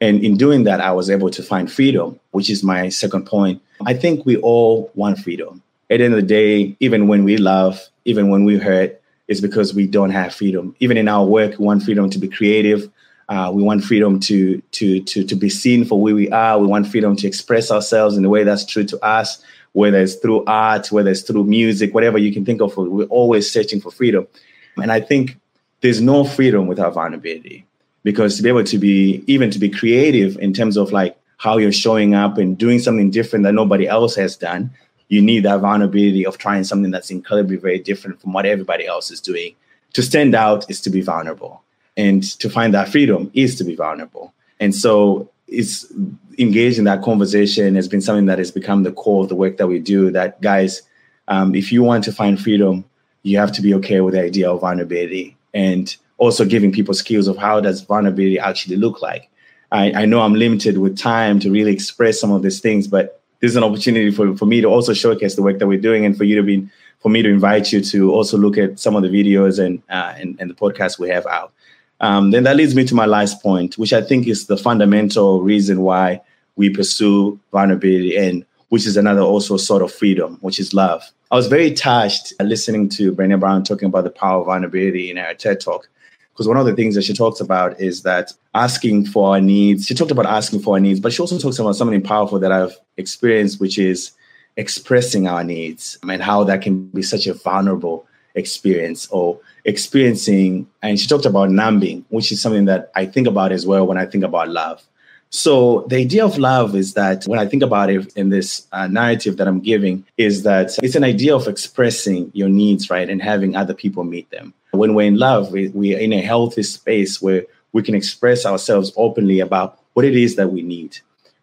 And 0.00 0.22
in 0.22 0.36
doing 0.36 0.64
that, 0.64 0.80
I 0.80 0.92
was 0.92 1.10
able 1.10 1.30
to 1.30 1.42
find 1.42 1.72
freedom, 1.72 2.20
which 2.30 2.50
is 2.50 2.62
my 2.62 2.90
second 2.90 3.26
point. 3.26 3.62
I 3.86 3.94
think 3.94 4.24
we 4.24 4.36
all 4.36 4.90
want 4.94 5.18
freedom. 5.18 5.62
At 5.90 5.98
the 5.98 6.04
end 6.04 6.14
of 6.14 6.20
the 6.20 6.26
day, 6.26 6.76
even 6.80 7.08
when 7.08 7.24
we 7.24 7.38
love, 7.38 7.80
even 8.04 8.28
when 8.28 8.44
we 8.44 8.58
hurt, 8.58 9.00
it's 9.26 9.40
because 9.40 9.74
we 9.74 9.86
don't 9.86 10.10
have 10.10 10.34
freedom. 10.34 10.76
Even 10.80 10.96
in 10.96 11.08
our 11.08 11.24
work, 11.24 11.58
we 11.58 11.64
want 11.64 11.82
freedom 11.82 12.10
to 12.10 12.18
be 12.18 12.28
creative, 12.28 12.90
uh, 13.28 13.50
we 13.52 13.62
want 13.62 13.82
freedom 13.84 14.20
to, 14.20 14.60
to, 14.72 15.00
to, 15.00 15.24
to 15.24 15.34
be 15.34 15.48
seen 15.48 15.84
for 15.84 16.00
where 16.00 16.14
we 16.14 16.30
are. 16.30 16.58
We 16.58 16.66
want 16.66 16.86
freedom 16.86 17.16
to 17.16 17.26
express 17.26 17.70
ourselves 17.70 18.16
in 18.16 18.24
a 18.24 18.28
way 18.28 18.44
that's 18.44 18.64
true 18.64 18.84
to 18.84 19.04
us, 19.04 19.42
whether 19.72 19.98
it's 19.98 20.14
through 20.14 20.44
art, 20.46 20.92
whether 20.92 21.10
it's 21.10 21.22
through 21.22 21.44
music, 21.44 21.92
whatever 21.92 22.18
you 22.18 22.32
can 22.32 22.44
think 22.44 22.60
of. 22.60 22.76
We're 22.76 23.06
always 23.06 23.50
searching 23.50 23.80
for 23.80 23.90
freedom. 23.90 24.28
And 24.76 24.92
I 24.92 25.00
think 25.00 25.38
there's 25.80 26.00
no 26.00 26.24
freedom 26.24 26.66
without 26.66 26.94
vulnerability 26.94 27.66
because 28.04 28.36
to 28.36 28.42
be 28.42 28.48
able 28.48 28.64
to 28.64 28.78
be, 28.78 29.24
even 29.26 29.50
to 29.50 29.58
be 29.58 29.70
creative 29.70 30.36
in 30.38 30.52
terms 30.52 30.76
of 30.76 30.92
like 30.92 31.16
how 31.38 31.58
you're 31.58 31.72
showing 31.72 32.14
up 32.14 32.38
and 32.38 32.56
doing 32.56 32.78
something 32.78 33.10
different 33.10 33.42
that 33.44 33.54
nobody 33.54 33.88
else 33.88 34.14
has 34.14 34.36
done, 34.36 34.70
you 35.08 35.20
need 35.20 35.40
that 35.40 35.60
vulnerability 35.60 36.24
of 36.24 36.38
trying 36.38 36.64
something 36.64 36.90
that's 36.90 37.10
incredibly 37.10 37.56
very 37.56 37.78
different 37.78 38.20
from 38.20 38.32
what 38.32 38.46
everybody 38.46 38.86
else 38.86 39.10
is 39.10 39.20
doing. 39.20 39.54
To 39.94 40.02
stand 40.02 40.34
out 40.34 40.68
is 40.70 40.80
to 40.82 40.90
be 40.90 41.00
vulnerable. 41.00 41.62
And 41.96 42.22
to 42.40 42.50
find 42.50 42.74
that 42.74 42.88
freedom 42.88 43.30
is 43.34 43.56
to 43.56 43.64
be 43.64 43.74
vulnerable. 43.74 44.34
And 44.60 44.74
so 44.74 45.30
it's 45.48 45.90
engaged 46.38 46.78
in 46.78 46.84
that 46.84 47.02
conversation 47.02 47.74
has 47.74 47.88
been 47.88 48.00
something 48.00 48.26
that 48.26 48.38
has 48.38 48.50
become 48.50 48.82
the 48.82 48.92
core 48.92 49.22
of 49.22 49.28
the 49.28 49.34
work 49.34 49.56
that 49.56 49.66
we 49.66 49.78
do. 49.78 50.10
That 50.10 50.40
guys, 50.40 50.82
um, 51.28 51.54
if 51.54 51.72
you 51.72 51.82
want 51.82 52.04
to 52.04 52.12
find 52.12 52.40
freedom, 52.40 52.84
you 53.22 53.38
have 53.38 53.52
to 53.52 53.62
be 53.62 53.74
okay 53.74 54.00
with 54.00 54.14
the 54.14 54.22
idea 54.22 54.50
of 54.50 54.60
vulnerability 54.60 55.36
and 55.54 55.96
also 56.18 56.44
giving 56.44 56.72
people 56.72 56.94
skills 56.94 57.28
of 57.28 57.36
how 57.36 57.60
does 57.60 57.80
vulnerability 57.80 58.38
actually 58.38 58.76
look 58.76 59.02
like. 59.02 59.28
I, 59.72 59.92
I 59.92 60.04
know 60.04 60.20
I'm 60.20 60.34
limited 60.34 60.78
with 60.78 60.96
time 60.96 61.40
to 61.40 61.50
really 61.50 61.72
express 61.72 62.20
some 62.20 62.30
of 62.30 62.42
these 62.42 62.60
things, 62.60 62.86
but 62.86 63.20
this 63.40 63.50
is 63.50 63.56
an 63.56 63.64
opportunity 63.64 64.10
for, 64.10 64.36
for 64.36 64.46
me 64.46 64.60
to 64.60 64.68
also 64.68 64.92
showcase 64.92 65.34
the 65.34 65.42
work 65.42 65.58
that 65.58 65.66
we're 65.66 65.80
doing 65.80 66.04
and 66.04 66.16
for 66.16 66.24
you 66.24 66.36
to 66.36 66.42
be 66.42 66.68
for 67.00 67.10
me 67.10 67.22
to 67.22 67.28
invite 67.28 67.72
you 67.72 67.82
to 67.82 68.10
also 68.10 68.38
look 68.38 68.56
at 68.56 68.80
some 68.80 68.96
of 68.96 69.02
the 69.02 69.08
videos 69.08 69.64
and 69.64 69.82
uh, 69.90 70.14
and, 70.16 70.36
and 70.40 70.48
the 70.48 70.54
podcasts 70.54 70.98
we 70.98 71.08
have 71.10 71.26
out. 71.26 71.52
Um, 72.00 72.30
then 72.30 72.42
that 72.44 72.56
leads 72.56 72.74
me 72.74 72.84
to 72.84 72.94
my 72.94 73.06
last 73.06 73.42
point, 73.42 73.78
which 73.78 73.92
I 73.92 74.02
think 74.02 74.26
is 74.26 74.46
the 74.46 74.56
fundamental 74.56 75.42
reason 75.42 75.80
why 75.80 76.20
we 76.56 76.70
pursue 76.70 77.38
vulnerability 77.52 78.16
and 78.16 78.44
which 78.68 78.86
is 78.86 78.96
another 78.96 79.20
also 79.20 79.56
sort 79.56 79.82
of 79.82 79.92
freedom, 79.92 80.38
which 80.40 80.58
is 80.58 80.74
love. 80.74 81.02
I 81.30 81.36
was 81.36 81.46
very 81.46 81.72
touched 81.72 82.32
listening 82.40 82.88
to 82.90 83.12
Brené 83.12 83.38
Brown 83.38 83.64
talking 83.64 83.86
about 83.86 84.04
the 84.04 84.10
power 84.10 84.40
of 84.40 84.46
vulnerability 84.46 85.10
in 85.10 85.16
her 85.16 85.34
TED 85.34 85.60
talk. 85.60 85.88
Because 86.32 86.48
one 86.48 86.58
of 86.58 86.66
the 86.66 86.74
things 86.74 86.94
that 86.94 87.02
she 87.02 87.14
talks 87.14 87.40
about 87.40 87.80
is 87.80 88.02
that 88.02 88.32
asking 88.54 89.06
for 89.06 89.30
our 89.30 89.40
needs, 89.40 89.86
she 89.86 89.94
talked 89.94 90.10
about 90.10 90.26
asking 90.26 90.60
for 90.60 90.74
our 90.74 90.80
needs, 90.80 91.00
but 91.00 91.12
she 91.12 91.22
also 91.22 91.38
talks 91.38 91.58
about 91.58 91.76
something 91.76 92.02
powerful 92.02 92.38
that 92.38 92.52
I've 92.52 92.76
experienced, 92.98 93.58
which 93.58 93.78
is 93.78 94.12
expressing 94.56 95.26
our 95.26 95.44
needs 95.44 95.98
and 96.02 96.22
how 96.22 96.44
that 96.44 96.62
can 96.62 96.88
be 96.88 97.02
such 97.02 97.26
a 97.26 97.34
vulnerable 97.34 98.06
experience 98.36 99.08
or 99.08 99.38
experiencing. 99.64 100.68
And 100.82 101.00
she 101.00 101.08
talked 101.08 101.26
about 101.26 101.50
numbing, 101.50 102.04
which 102.10 102.30
is 102.30 102.40
something 102.40 102.66
that 102.66 102.92
I 102.94 103.06
think 103.06 103.26
about 103.26 103.50
as 103.50 103.66
well 103.66 103.86
when 103.86 103.98
I 103.98 104.06
think 104.06 104.24
about 104.24 104.48
love. 104.48 104.82
So 105.30 105.84
the 105.88 105.96
idea 105.96 106.24
of 106.24 106.38
love 106.38 106.76
is 106.76 106.94
that 106.94 107.24
when 107.24 107.40
I 107.40 107.46
think 107.46 107.62
about 107.62 107.90
it 107.90 108.16
in 108.16 108.28
this 108.30 108.66
uh, 108.72 108.86
narrative 108.86 109.36
that 109.38 109.48
I'm 109.48 109.60
giving, 109.60 110.04
is 110.16 110.44
that 110.44 110.78
it's 110.82 110.94
an 110.94 111.02
idea 111.02 111.34
of 111.34 111.48
expressing 111.48 112.30
your 112.32 112.48
needs, 112.48 112.88
right, 112.90 113.10
and 113.10 113.20
having 113.20 113.56
other 113.56 113.74
people 113.74 114.04
meet 114.04 114.30
them. 114.30 114.54
When 114.70 114.94
we're 114.94 115.08
in 115.08 115.18
love, 115.18 115.50
we, 115.50 115.68
we're 115.68 115.98
in 115.98 116.12
a 116.12 116.22
healthy 116.22 116.62
space 116.62 117.20
where 117.20 117.44
we 117.72 117.82
can 117.82 117.94
express 117.94 118.46
ourselves 118.46 118.92
openly 118.96 119.40
about 119.40 119.80
what 119.94 120.04
it 120.04 120.16
is 120.16 120.36
that 120.36 120.52
we 120.52 120.62
need. 120.62 120.98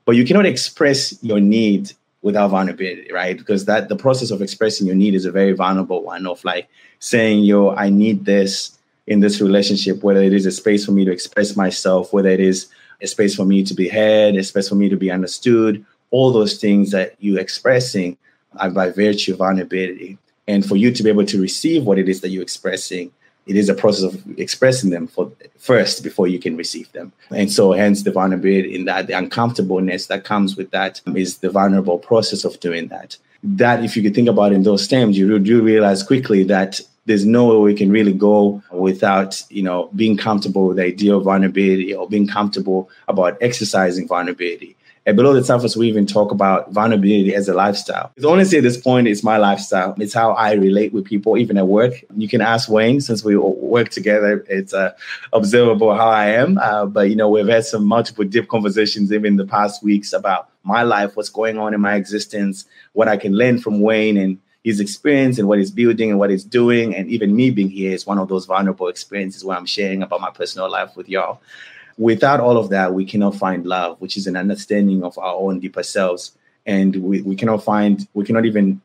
But 0.06 0.16
you 0.16 0.26
cannot 0.26 0.46
express 0.46 1.22
your 1.22 1.40
need 1.40 1.92
without 2.24 2.50
vulnerability, 2.50 3.12
right? 3.14 3.38
Because 3.38 3.66
that 3.66 3.90
the 3.90 3.96
process 3.96 4.32
of 4.32 4.42
expressing 4.42 4.88
your 4.88 4.96
need 4.96 5.14
is 5.14 5.26
a 5.26 5.32
very 5.32 5.52
vulnerable 5.52 6.02
one 6.02 6.26
of 6.26 6.44
like 6.44 6.68
saying, 7.00 7.44
yo, 7.44 7.76
I 7.76 7.90
need 7.90 8.26
this 8.26 8.80
in 9.06 9.20
this 9.20 9.42
relationship, 9.42 10.02
whether 10.02 10.22
it 10.22 10.34
is 10.34 10.46
a 10.46 10.52
space 10.52 10.86
for 10.86 10.94
me 10.94 11.06
to 11.06 11.12
express 11.12 11.56
myself, 11.56 12.14
whether 12.14 12.30
it 12.30 12.40
is 12.40 12.68
a 13.02 13.08
space 13.08 13.36
for 13.36 13.46
me 13.46 13.64
to 13.64 13.74
be 13.74 13.90
heard, 13.90 14.36
a 14.36 14.44
space 14.44 14.70
for 14.70 14.76
me 14.76 14.88
to 14.88 14.96
be 14.96 15.12
understood, 15.12 15.86
all 16.10 16.32
those 16.32 16.58
things 16.58 16.92
that 16.92 17.16
you're 17.20 17.40
expressing 17.40 18.18
are 18.58 18.70
by 18.70 18.90
virtue 18.90 19.34
of 19.34 19.40
vulnerability. 19.40 20.18
And 20.48 20.66
for 20.66 20.78
you 20.78 20.92
to 20.92 21.04
be 21.04 21.10
able 21.10 21.26
to 21.26 21.42
receive 21.42 21.86
what 21.86 22.00
it 22.00 22.08
is 22.08 22.22
that 22.22 22.30
you're 22.30 22.44
expressing, 22.44 23.12
it 23.46 23.56
is 23.56 23.70
a 23.70 23.74
process 23.74 24.04
of 24.04 24.40
expressing 24.40 24.90
them 24.90 25.08
for 25.08 25.32
first 25.58 26.04
before 26.04 26.28
you 26.28 26.40
can 26.40 26.56
receive 26.56 26.92
them. 26.94 27.12
And 27.30 27.52
so 27.52 27.74
hence 27.74 28.04
the 28.04 28.12
vulnerability 28.12 28.74
in 28.74 28.86
that 28.86 29.08
the 29.08 29.18
uncomfortableness 29.18 30.08
that 30.08 30.24
comes 30.24 30.56
with 30.56 30.72
that 30.72 31.02
is 31.16 31.40
the 31.40 31.50
vulnerable 31.50 32.00
process 32.00 32.46
of 32.46 32.60
doing 32.60 32.88
that. 32.88 33.18
that 33.44 33.84
if 33.84 33.98
you 33.98 34.02
could 34.04 34.16
think 34.16 34.30
about 34.30 34.54
in 34.54 34.64
those 34.64 34.88
terms, 34.88 35.18
you 35.18 35.38
do 35.38 35.62
realize 35.62 36.02
quickly 36.02 36.44
that 36.46 36.80
there's 37.06 37.26
nowhere 37.26 37.60
we 37.60 37.74
can 37.74 37.92
really 37.92 38.14
go 38.14 38.64
without 38.72 39.44
you 39.50 39.62
know 39.62 39.90
being 39.96 40.16
comfortable 40.16 40.68
with 40.68 40.78
the 40.78 40.84
idea 40.84 41.16
of 41.16 41.24
vulnerability 41.24 41.94
or 41.94 42.08
being 42.08 42.28
comfortable 42.28 42.90
about 43.08 43.38
exercising 43.42 44.08
vulnerability 44.08 44.76
and 45.06 45.18
below 45.18 45.34
the 45.34 45.44
surface, 45.44 45.76
we 45.76 45.88
even 45.88 46.06
talk 46.06 46.32
about 46.32 46.72
vulnerability 46.72 47.36
as 47.36 47.50
a 47.50 47.54
lifestyle. 47.54 48.12
It's 48.16 48.26
honestly 48.26 48.58
at 48.60 48.64
this 48.64 48.78
point, 48.78 49.08
it's 49.08 49.24
my 49.24 49.38
lifestyle. 49.38 49.96
It's 49.98 50.14
how 50.14 50.32
I 50.32 50.54
relate 50.54 50.94
with 50.94 51.04
people, 51.04 51.38
even 51.38 51.58
at 51.58 51.68
work. 51.68 51.94
You 52.16 52.30
can 52.30 52.40
ask 52.40 52.70
Wayne, 52.70 53.02
since 53.02 53.24
we 53.24 53.36
work 53.36 53.90
together, 53.90 54.46
it's 54.50 54.74
uh, 54.74 54.94
observable 55.34 55.94
how 55.94 56.08
I 56.08 56.28
am. 56.28 56.58
Uh, 56.58 56.86
but, 56.86 57.10
you 57.10 57.16
know, 57.16 57.30
we've 57.30 57.48
had 57.48 57.66
some 57.66 57.86
multiple 57.86 58.24
deep 58.24 58.48
conversations 58.48 59.12
even 59.12 59.34
in 59.34 59.36
the 59.36 59.46
past 59.46 59.84
weeks 59.84 60.14
about 60.14 60.50
my 60.64 60.84
life, 60.84 61.18
what's 61.18 61.30
going 61.30 61.58
on 61.58 61.74
in 61.74 61.82
my 61.82 61.96
existence, 61.96 62.66
what 62.94 63.10
I 63.10 63.18
can 63.18 63.34
learn 63.34 63.60
from 63.60 63.82
Wayne 63.82 64.16
and 64.16 64.40
his 64.64 64.80
experience 64.80 65.38
and 65.38 65.50
what 65.50 65.60
he's 65.60 65.72
building 65.72 66.10
and 66.12 66.20
what 66.20 66.30
he's 66.30 66.46
doing. 66.46 66.96
And 66.96 67.10
even 67.10 67.36
me 67.36 67.50
being 67.50 67.70
here 67.70 67.92
is 67.92 68.08
one 68.08 68.18
of 68.18 68.30
those 68.30 68.46
vulnerable 68.46 68.88
experiences 68.88 69.44
where 69.44 69.58
I'm 69.58 69.66
sharing 69.66 70.02
about 70.02 70.22
my 70.22 70.32
personal 70.32 70.72
life 70.72 70.96
with 70.96 71.10
y'all. 71.10 71.42
Without 71.98 72.40
all 72.40 72.58
of 72.58 72.70
that, 72.70 72.94
we 72.94 73.06
cannot 73.06 73.36
find 73.36 73.66
love, 73.66 74.00
which 74.02 74.18
is 74.18 74.28
an 74.28 74.36
understanding 74.36 75.04
of 75.04 75.18
our 75.18 75.36
own 75.36 75.60
deeper 75.60 75.84
selves. 75.84 76.32
And 76.66 76.96
we, 76.98 77.22
we 77.22 77.36
cannot 77.36 77.64
find, 77.64 78.08
we 78.14 78.26
cannot 78.26 78.46
even 78.46 78.82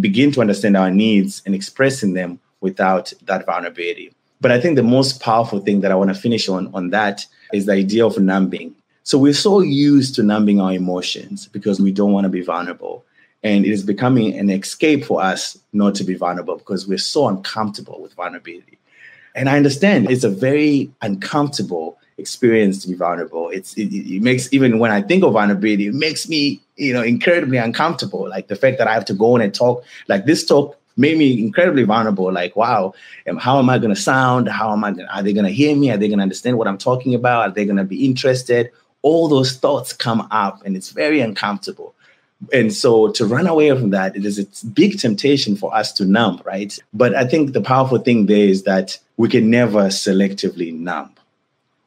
begin 0.00 0.32
to 0.32 0.40
understand 0.40 0.76
our 0.76 0.90
needs 0.90 1.42
and 1.44 1.54
expressing 1.54 2.14
them 2.14 2.40
without 2.60 3.12
that 3.24 3.46
vulnerability. 3.46 4.12
But 4.40 4.52
I 4.52 4.60
think 4.60 4.76
the 4.76 4.82
most 4.82 5.20
powerful 5.20 5.60
thing 5.60 5.80
that 5.80 5.92
I 5.92 5.94
want 5.94 6.08
to 6.08 6.14
finish 6.14 6.48
on 6.48 6.70
on 6.74 6.90
that 6.90 7.24
is 7.52 7.66
the 7.66 7.72
idea 7.72 8.06
of 8.06 8.18
numbing. 8.18 8.74
So 9.02 9.18
we're 9.18 9.32
so 9.32 9.60
used 9.60 10.14
to 10.16 10.22
numbing 10.22 10.60
our 10.60 10.72
emotions 10.72 11.46
because 11.46 11.80
we 11.80 11.92
don't 11.92 12.12
want 12.12 12.24
to 12.24 12.28
be 12.28 12.42
vulnerable. 12.42 13.04
And 13.42 13.64
it 13.64 13.70
is 13.70 13.84
becoming 13.84 14.36
an 14.36 14.50
escape 14.50 15.04
for 15.04 15.22
us 15.22 15.56
not 15.72 15.94
to 15.96 16.04
be 16.04 16.14
vulnerable 16.14 16.56
because 16.56 16.88
we're 16.88 16.98
so 16.98 17.28
uncomfortable 17.28 18.00
with 18.00 18.14
vulnerability. 18.14 18.78
And 19.36 19.48
I 19.48 19.56
understand 19.56 20.10
it's 20.10 20.24
a 20.24 20.30
very 20.30 20.90
uncomfortable 21.02 21.98
experience 22.18 22.82
to 22.82 22.88
be 22.88 22.94
vulnerable. 22.94 23.50
It's 23.50 23.74
it, 23.74 23.92
it, 23.92 24.22
makes 24.22 24.52
even 24.52 24.78
when 24.78 24.90
I 24.90 25.02
think 25.02 25.24
of 25.24 25.32
vulnerability, 25.32 25.88
it 25.88 25.94
makes 25.94 26.28
me 26.28 26.60
you 26.76 26.92
know 26.92 27.02
incredibly 27.02 27.58
uncomfortable. 27.58 28.28
Like 28.28 28.48
the 28.48 28.56
fact 28.56 28.78
that 28.78 28.88
I 28.88 28.94
have 28.94 29.04
to 29.06 29.14
go 29.14 29.36
in 29.36 29.42
and 29.42 29.54
talk 29.54 29.84
like 30.08 30.26
this 30.26 30.44
talk 30.44 30.78
made 30.96 31.18
me 31.18 31.38
incredibly 31.38 31.84
vulnerable. 31.84 32.32
Like 32.32 32.56
wow, 32.56 32.94
and 33.26 33.40
how 33.40 33.58
am 33.58 33.68
I 33.68 33.78
going 33.78 33.94
to 33.94 34.00
sound? 34.00 34.48
How 34.48 34.72
am 34.72 34.84
I? 34.84 34.92
Gonna, 34.92 35.08
are 35.12 35.22
they 35.22 35.32
going 35.32 35.46
to 35.46 35.52
hear 35.52 35.76
me? 35.76 35.90
Are 35.90 35.96
they 35.96 36.08
going 36.08 36.18
to 36.18 36.22
understand 36.22 36.58
what 36.58 36.68
I'm 36.68 36.78
talking 36.78 37.14
about? 37.14 37.50
Are 37.50 37.52
they 37.52 37.64
going 37.64 37.76
to 37.76 37.84
be 37.84 38.04
interested? 38.06 38.70
All 39.02 39.28
those 39.28 39.56
thoughts 39.56 39.92
come 39.92 40.26
up, 40.30 40.64
and 40.64 40.76
it's 40.76 40.90
very 40.90 41.20
uncomfortable. 41.20 41.94
And 42.52 42.72
so 42.72 43.10
to 43.12 43.24
run 43.24 43.46
away 43.46 43.70
from 43.70 43.90
that, 43.90 44.14
it 44.14 44.26
is 44.26 44.38
a 44.38 44.66
big 44.66 44.98
temptation 44.98 45.56
for 45.56 45.74
us 45.74 45.90
to 45.94 46.04
numb, 46.04 46.42
right? 46.44 46.78
But 46.92 47.14
I 47.14 47.26
think 47.26 47.54
the 47.54 47.62
powerful 47.62 47.96
thing 47.98 48.26
there 48.26 48.46
is 48.46 48.64
that 48.64 48.98
we 49.16 49.30
can 49.30 49.48
never 49.48 49.84
selectively 49.84 50.74
numb 50.74 51.16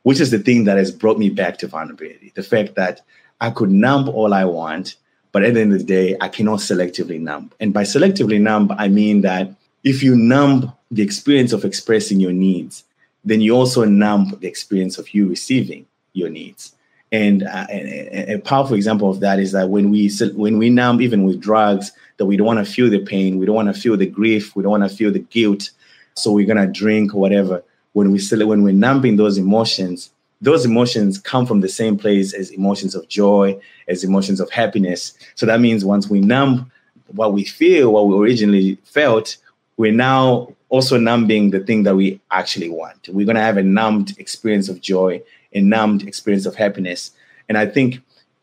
which 0.03 0.19
is 0.19 0.31
the 0.31 0.39
thing 0.39 0.63
that 0.65 0.77
has 0.77 0.91
brought 0.91 1.19
me 1.19 1.29
back 1.29 1.57
to 1.59 1.67
vulnerability. 1.67 2.31
The 2.35 2.43
fact 2.43 2.75
that 2.75 3.01
I 3.41 3.49
could 3.51 3.71
numb 3.71 4.09
all 4.09 4.33
I 4.33 4.45
want, 4.45 4.95
but 5.31 5.43
at 5.43 5.53
the 5.53 5.61
end 5.61 5.73
of 5.73 5.79
the 5.79 5.85
day, 5.85 6.17
I 6.19 6.29
cannot 6.29 6.59
selectively 6.59 7.19
numb. 7.19 7.51
And 7.59 7.73
by 7.73 7.83
selectively 7.83 8.39
numb, 8.39 8.71
I 8.77 8.87
mean 8.87 9.21
that 9.21 9.53
if 9.83 10.03
you 10.03 10.15
numb 10.15 10.73
the 10.91 11.03
experience 11.03 11.53
of 11.53 11.65
expressing 11.65 12.19
your 12.19 12.31
needs, 12.31 12.83
then 13.23 13.41
you 13.41 13.55
also 13.55 13.85
numb 13.85 14.37
the 14.39 14.47
experience 14.47 14.97
of 14.97 15.13
you 15.13 15.27
receiving 15.27 15.85
your 16.13 16.29
needs. 16.29 16.75
And 17.11 17.43
uh, 17.43 17.65
a, 17.69 18.35
a, 18.35 18.39
powerful 18.39 18.75
example 18.75 19.09
of 19.09 19.19
that 19.21 19.39
is 19.39 19.51
that 19.53 19.69
when 19.69 19.89
we 19.89 20.11
when 20.35 20.59
we 20.59 20.69
numb, 20.69 21.01
even 21.01 21.23
with 21.23 21.39
drugs, 21.41 21.91
that 22.17 22.25
we 22.25 22.37
don't 22.37 22.45
want 22.45 22.65
to 22.65 22.71
feel 22.71 22.89
the 22.89 23.03
pain, 23.03 23.39
we 23.39 23.47
don't 23.47 23.55
want 23.55 23.73
to 23.73 23.79
feel 23.79 23.97
the 23.97 24.05
grief, 24.05 24.55
we 24.55 24.61
don't 24.61 24.71
want 24.71 24.89
to 24.89 24.95
feel 24.95 25.11
the 25.11 25.19
guilt, 25.19 25.71
so 26.13 26.31
we're 26.31 26.45
gonna 26.45 26.67
drink 26.67 27.15
or 27.15 27.19
whatever 27.19 27.63
when 27.99 28.11
we 28.13 28.45
when 28.45 28.63
we're 28.63 28.71
numbing 28.73 29.17
those 29.17 29.37
emotions, 29.37 30.09
those 30.39 30.63
emotions 30.63 31.19
come 31.19 31.45
from 31.45 31.59
the 31.59 31.67
same 31.67 31.97
place 31.97 32.33
as 32.33 32.49
emotions 32.49 32.95
of 32.95 33.07
joy, 33.09 33.59
as 33.89 34.05
emotions 34.05 34.39
of 34.39 34.49
happiness. 34.49 35.13
So 35.35 35.45
that 35.45 35.59
means 35.59 35.83
once 35.83 36.09
we 36.09 36.21
numb 36.21 36.71
what 37.07 37.33
we 37.33 37.43
feel, 37.43 37.91
what 37.91 38.07
we 38.07 38.15
originally 38.15 38.75
felt, 38.85 39.35
we're 39.75 39.91
now 39.91 40.55
also 40.69 40.97
numbing 40.97 41.49
the 41.49 41.59
thing 41.59 41.83
that 41.83 41.95
we 41.95 42.21
actually 42.31 42.69
want. 42.69 43.09
We're 43.09 43.25
going 43.25 43.35
to 43.35 43.41
have 43.41 43.57
a 43.57 43.63
numbed 43.63 44.17
experience 44.17 44.69
of 44.69 44.79
joy, 44.79 45.21
a 45.53 45.59
numbed 45.59 46.07
experience 46.07 46.45
of 46.45 46.55
happiness. 46.55 47.11
And 47.49 47.57
I 47.57 47.65
think 47.65 47.95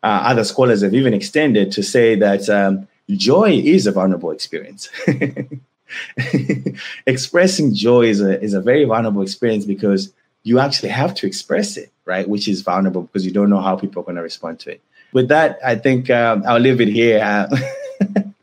uh, 0.03 0.21
other 0.31 0.45
scholars 0.45 0.83
have 0.83 0.93
even 0.93 1.15
extended 1.15 1.73
to 1.73 1.83
say 1.83 2.15
that 2.17 2.49
um, 2.51 2.89
joy 3.09 3.53
is 3.53 3.87
a 3.87 3.93
vulnerable 3.93 4.33
experience. 4.33 4.91
expressing 7.07 7.75
joy 7.75 8.07
is 8.07 8.21
a, 8.21 8.41
is 8.41 8.55
a 8.55 8.61
very 8.61 8.85
vulnerable 8.85 9.23
experience 9.23 9.65
because 9.65 10.13
you 10.43 10.59
actually 10.59 10.91
have 10.91 11.15
to 11.15 11.27
express 11.27 11.77
it, 11.77 11.91
right? 12.05 12.29
Which 12.29 12.49
is 12.49 12.63
vulnerable 12.63 13.03
because 13.03 13.27
you 13.27 13.33
don't 13.33 13.51
know 13.51 13.61
how 13.61 13.77
people 13.77 14.03
are 14.03 14.05
going 14.05 14.17
to 14.17 14.23
respond 14.23 14.61
to 14.61 14.71
it. 14.71 14.81
With 15.13 15.29
that, 15.29 15.59
I 15.65 15.77
think 15.77 16.11
um, 16.11 16.45
I'll 16.47 16.61
leave 16.61 16.81
it 16.81 16.89
here. 16.89 17.21
Uh, 17.23 17.49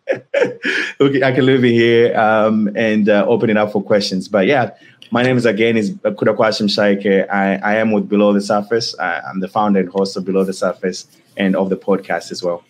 okay, 1.02 1.24
I 1.24 1.32
can 1.32 1.46
leave 1.46 1.64
it 1.64 1.72
here 1.72 2.18
um, 2.18 2.70
and 2.76 3.10
uh, 3.10 3.26
open 3.28 3.50
it 3.50 3.58
up 3.58 3.72
for 3.72 3.84
questions. 3.84 4.28
But 4.28 4.48
yeah, 4.48 4.72
my 5.12 5.24
name 5.24 5.38
is 5.38 5.46
again 5.46 5.78
is 5.78 5.92
Kudakwashim 5.92 6.68
Shaike. 6.68 7.30
I, 7.30 7.56
I 7.58 7.76
am 7.76 7.92
with 7.92 8.10
Below 8.10 8.34
the 8.34 8.42
Surface. 8.42 8.98
I, 8.98 9.22
am 9.30 9.40
the 9.40 9.48
founder 9.48 9.80
and 9.80 9.90
host 9.90 10.18
of 10.18 10.26
Below 10.26 10.44
the 10.44 10.54
Surface 10.54 11.06
and 11.38 11.56
of 11.56 11.70
the 11.70 11.78
podcast 11.78 12.32
as 12.32 12.42
well. 12.42 12.64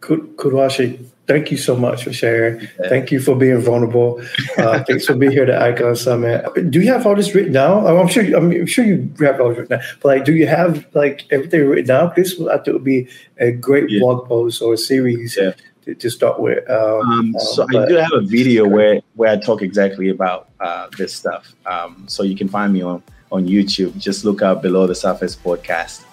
Kudwashi, 0.00 1.04
thank 1.30 1.50
you 1.52 1.56
so 1.56 1.76
much 1.76 2.04
for 2.04 2.12
sharing. 2.12 2.66
Thank 2.88 3.12
you 3.12 3.20
for 3.20 3.36
being 3.36 3.60
vulnerable. 3.60 4.20
Uh, 4.58 4.82
thanks 4.84 5.06
for 5.06 5.14
being 5.14 5.32
here 5.32 5.44
at 5.44 5.62
Icon 5.62 5.96
Summit. 5.96 6.44
Do 6.70 6.80
you 6.80 6.88
have 6.92 7.06
all 7.06 7.14
this 7.14 7.34
written 7.34 7.52
down? 7.52 7.86
I'm 7.86 8.08
sure. 8.08 8.24
I'm 8.36 8.66
sure 8.66 8.84
you 8.84 9.10
have 9.20 9.40
all 9.40 9.48
this 9.50 9.58
written 9.58 9.78
down. 9.78 9.86
But 10.02 10.08
like, 10.08 10.24
do 10.24 10.34
you 10.34 10.46
have 10.46 10.86
like 10.92 11.24
everything 11.30 11.66
written 11.66 11.86
down? 11.86 12.12
This 12.14 12.38
I 12.40 12.58
think 12.58 12.74
would 12.74 12.84
be 12.84 13.08
a 13.38 13.52
great 13.52 13.88
yeah. 13.88 14.00
blog 14.00 14.28
post 14.28 14.60
or 14.60 14.74
a 14.74 14.76
series 14.76 15.38
yeah. 15.40 15.52
to, 15.84 15.94
to, 15.94 16.10
start 16.10 16.40
with. 16.40 16.68
Um, 16.68 17.00
um, 17.10 17.34
so 17.38 17.64
I 17.70 17.86
do 17.86 17.94
have 17.94 18.12
a 18.12 18.20
video 18.20 18.68
where 18.68 19.00
where 19.14 19.30
I 19.30 19.36
talk 19.36 19.62
exactly 19.62 20.10
about 20.10 20.50
uh, 20.60 20.88
this 20.98 21.14
stuff. 21.14 21.54
Um, 21.64 22.04
so 22.06 22.22
you 22.22 22.36
can 22.36 22.48
find 22.48 22.72
me 22.72 22.82
on 22.82 23.02
on 23.32 23.46
YouTube. 23.46 23.96
Just 23.96 24.24
look 24.24 24.42
up 24.42 24.60
below 24.60 24.86
the 24.86 24.94
surface 24.94 25.36
podcast. 25.36 26.04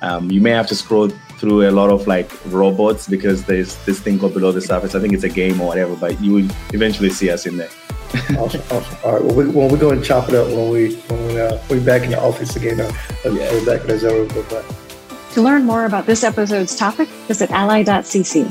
Um, 0.00 0.30
you 0.30 0.40
may 0.40 0.50
have 0.50 0.66
to 0.68 0.74
scroll 0.74 1.12
through 1.42 1.68
a 1.68 1.72
lot 1.72 1.90
of 1.90 2.06
like 2.06 2.30
robots 2.46 3.08
because 3.08 3.44
there's 3.46 3.74
this 3.84 3.98
thing 3.98 4.16
called 4.16 4.32
below 4.32 4.52
the 4.52 4.60
surface. 4.60 4.94
I 4.94 5.00
think 5.00 5.12
it's 5.12 5.24
a 5.24 5.28
game 5.28 5.60
or 5.60 5.66
whatever, 5.66 5.96
but 5.96 6.20
you 6.20 6.34
will 6.34 6.48
eventually 6.72 7.10
see 7.10 7.30
us 7.30 7.46
in 7.46 7.56
there. 7.56 7.68
awesome, 8.38 8.62
awesome. 8.70 8.98
All 9.04 9.12
right. 9.12 9.24
Well, 9.24 9.34
we, 9.34 9.48
well, 9.48 9.68
we're 9.68 9.76
going 9.76 10.00
to 10.00 10.04
chop 10.06 10.28
it 10.28 10.36
up 10.36 10.46
when 10.46 10.70
we 10.70 10.94
when 10.94 11.26
we 11.26 11.40
uh, 11.40 11.58
we're 11.68 11.84
back 11.84 12.02
in 12.02 12.10
the 12.10 12.20
office 12.20 12.54
again. 12.54 12.80
Uh, 12.80 12.92
yeah. 13.24 13.50
We're 13.50 13.66
back 13.66 13.80
in 13.80 13.88
the 13.88 13.98
zero. 13.98 14.28
To 14.28 15.42
learn 15.42 15.64
more 15.64 15.84
about 15.84 16.06
this 16.06 16.22
episode's 16.22 16.76
topic, 16.76 17.08
visit 17.26 17.50
ally.cc. 17.50 18.46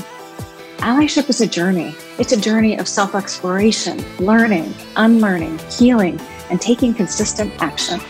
Allyship 0.79 1.29
is 1.29 1.39
a 1.39 1.47
journey. 1.47 1.95
It's 2.19 2.33
a 2.33 2.41
journey 2.41 2.77
of 2.77 2.89
self 2.89 3.15
exploration, 3.15 4.03
learning, 4.17 4.73
unlearning, 4.97 5.59
healing, 5.69 6.19
and 6.49 6.59
taking 6.59 6.93
consistent 6.93 7.53
action. 7.61 8.01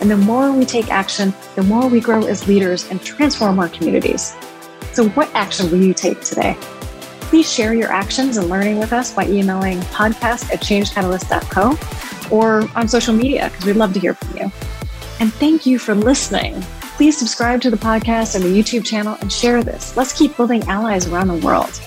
And 0.00 0.10
the 0.10 0.16
more 0.16 0.52
we 0.52 0.64
take 0.64 0.90
action, 0.90 1.32
the 1.54 1.62
more 1.62 1.88
we 1.88 2.00
grow 2.00 2.24
as 2.26 2.46
leaders 2.48 2.88
and 2.90 3.02
transform 3.02 3.58
our 3.58 3.68
communities. 3.68 4.34
So, 4.92 5.08
what 5.10 5.32
action 5.34 5.70
will 5.70 5.82
you 5.82 5.94
take 5.94 6.20
today? 6.20 6.56
Please 7.20 7.52
share 7.52 7.74
your 7.74 7.90
actions 7.90 8.36
and 8.36 8.48
learning 8.48 8.78
with 8.78 8.92
us 8.92 9.12
by 9.12 9.26
emailing 9.26 9.80
podcast 9.80 10.52
at 10.52 10.60
changecatalyst.co 10.60 12.34
or 12.34 12.68
on 12.76 12.86
social 12.86 13.14
media 13.14 13.50
because 13.50 13.64
we'd 13.66 13.76
love 13.76 13.92
to 13.94 14.00
hear 14.00 14.14
from 14.14 14.36
you. 14.36 14.52
And 15.20 15.32
thank 15.34 15.66
you 15.66 15.78
for 15.78 15.94
listening. 15.94 16.60
Please 16.96 17.18
subscribe 17.18 17.60
to 17.62 17.70
the 17.70 17.76
podcast 17.76 18.36
and 18.36 18.44
the 18.44 18.48
YouTube 18.48 18.84
channel 18.84 19.16
and 19.20 19.32
share 19.32 19.64
this. 19.64 19.96
Let's 19.96 20.16
keep 20.16 20.36
building 20.36 20.62
allies 20.68 21.08
around 21.08 21.28
the 21.28 21.44
world. 21.44 21.80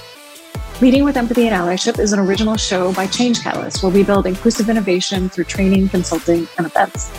Leading 0.81 1.03
with 1.03 1.17
Empathy 1.17 1.47
and 1.47 1.55
Allyship 1.55 1.97
is 1.97 2.13
an 2.13 2.19
original 2.19 2.55
show 2.55 2.93
by 2.93 3.07
Change 3.07 3.41
Catalyst, 3.41 3.81
where 3.81 3.91
we 3.91 4.03
build 4.03 4.27
inclusive 4.27 4.69
innovation 4.69 5.29
through 5.29 5.45
training, 5.45 5.89
consulting, 5.89 6.47
and 6.57 6.67
events. 6.67 7.09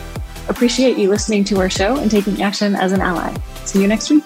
Appreciate 0.49 0.97
you 0.97 1.09
listening 1.09 1.45
to 1.45 1.59
our 1.59 1.71
show 1.71 1.97
and 1.99 2.11
taking 2.11 2.43
action 2.43 2.75
as 2.75 2.93
an 2.93 3.01
ally. 3.01 3.35
See 3.65 3.81
you 3.81 3.89
next 3.89 4.11
week. 4.11 4.25